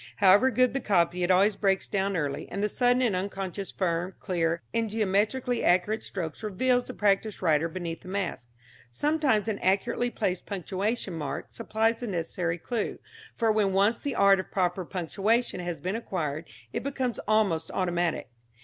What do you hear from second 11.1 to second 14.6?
mark supplies the necessary clue, for when once the art of